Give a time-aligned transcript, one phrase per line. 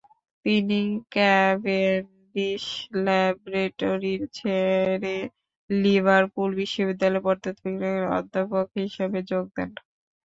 [0.45, 0.79] তিনি
[1.11, 2.65] Cavendish
[3.03, 5.15] laboratory ছেড়ে
[5.69, 9.69] Liverpool বিশ্ববিদ্যালয়ের পদার্থবিজ্ঞানের অধ্যাপক হিসেবে যোগ দেন।